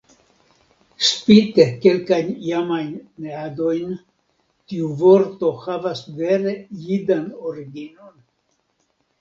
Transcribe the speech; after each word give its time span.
Spite 1.07 1.65
kelkajn 1.85 2.31
jamajn 2.47 2.89
neadojn, 3.25 3.93
tiu 4.73 4.89
vorto 5.03 5.53
havas 5.67 6.05
vere 6.23 6.55
jidan 6.87 7.25
originon. 7.53 8.19